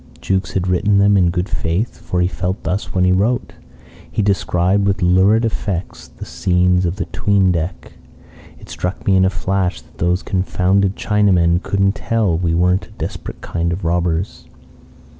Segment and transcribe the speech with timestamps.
[0.19, 3.53] Jukes had written them in good faith, for he felt thus when he wrote.
[4.11, 7.93] He described with lurid effect the scenes in the 'tween deck."...
[8.59, 12.91] It struck me in a flash that those confounded Chinamen couldn't tell we weren't a
[12.97, 14.45] desperate kind of robbers.